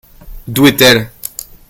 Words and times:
D'où 0.47 0.65
est-elle? 0.65 1.11